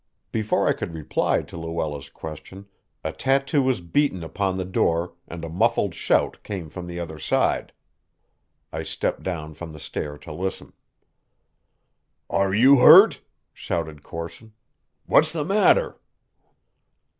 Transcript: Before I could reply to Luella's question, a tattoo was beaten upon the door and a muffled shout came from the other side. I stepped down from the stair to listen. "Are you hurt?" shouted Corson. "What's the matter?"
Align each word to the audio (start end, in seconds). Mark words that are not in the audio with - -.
Before 0.31 0.67
I 0.67 0.73
could 0.73 0.95
reply 0.95 1.43
to 1.43 1.55
Luella's 1.57 2.09
question, 2.09 2.65
a 3.03 3.13
tattoo 3.13 3.61
was 3.61 3.81
beaten 3.81 4.23
upon 4.23 4.57
the 4.57 4.65
door 4.65 5.13
and 5.27 5.45
a 5.45 5.47
muffled 5.47 5.93
shout 5.93 6.39
came 6.41 6.71
from 6.71 6.87
the 6.87 6.99
other 6.99 7.19
side. 7.19 7.71
I 8.73 8.81
stepped 8.81 9.21
down 9.21 9.53
from 9.53 9.73
the 9.73 9.79
stair 9.79 10.17
to 10.17 10.31
listen. 10.31 10.73
"Are 12.31 12.51
you 12.51 12.79
hurt?" 12.79 13.21
shouted 13.53 14.01
Corson. 14.01 14.53
"What's 15.05 15.31
the 15.31 15.45
matter?" 15.45 15.99